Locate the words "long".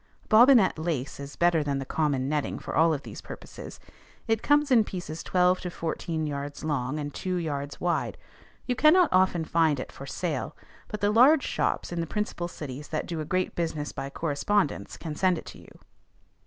6.63-6.97